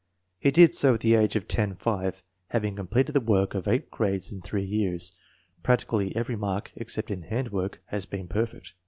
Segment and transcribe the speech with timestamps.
[0.39, 3.91] He did so at the age of 10 5, having completed the work of eight
[3.91, 5.13] grades in three years.
[5.61, 8.73] Practically every mark, except in handwork, has been perfect.